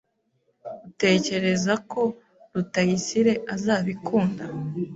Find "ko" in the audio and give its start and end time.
1.91-2.01